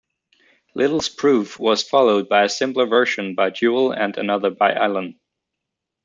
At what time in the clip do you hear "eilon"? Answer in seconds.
4.73-5.19